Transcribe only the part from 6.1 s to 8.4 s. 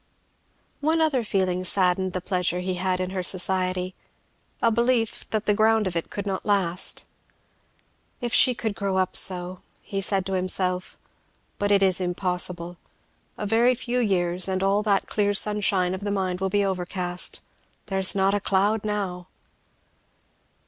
not last. "If